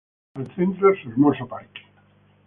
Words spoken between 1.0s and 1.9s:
hermoso parque.